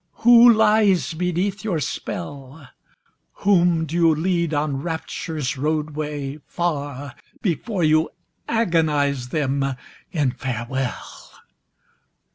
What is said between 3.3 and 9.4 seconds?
Whom do you lead on Rapture's roadway, far, Before you agonise